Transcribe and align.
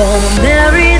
gonna 0.00 0.42
marry 0.42 0.99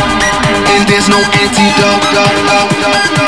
And 0.71 0.87
there's 0.87 1.09
no 1.09 1.19
antidote, 1.19 1.99
do, 2.15 2.23
do, 2.47 2.59
do, 2.79 2.91
do. 3.15 3.25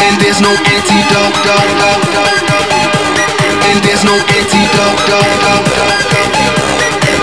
And 0.00 0.16
there's 0.20 0.40
no 0.40 0.48
antidote, 0.48 1.36
do, 1.44 1.54
do, 1.76 1.90
do, 2.14 2.24
do. 2.48 2.58
And 3.68 3.78
there's 3.84 4.04
no 4.04 4.14
antidote, 4.16 4.96
do, 5.04 5.20
do, 5.44 5.54
do, 5.70 5.84
do. 5.84 6.24